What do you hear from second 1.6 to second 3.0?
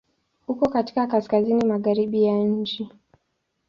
magharibi ya nchi.